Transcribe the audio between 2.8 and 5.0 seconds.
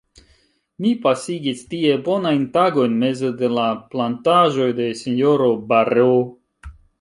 meze de la plantaĵoj de